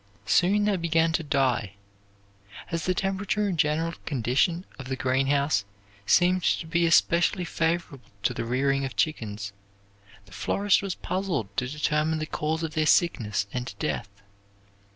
[0.25, 1.73] Soon they began to die.
[2.71, 5.63] As the temperature and general condition of the greenhouse
[6.07, 9.53] seemed to be especially favorable to the rearing of chickens,
[10.25, 14.09] the florist was puzzled to determine the cause of their sickness and death.